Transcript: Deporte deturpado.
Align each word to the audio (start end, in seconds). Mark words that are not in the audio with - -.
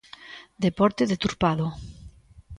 Deporte 0.65 1.03
deturpado. 1.11 1.65